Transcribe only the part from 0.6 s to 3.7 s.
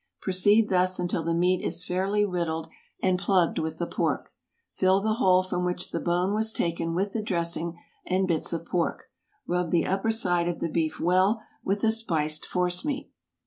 thus until the meat is fairly riddled and plugged